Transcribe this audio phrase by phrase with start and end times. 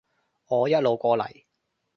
[0.47, 1.43] 我一路過嚟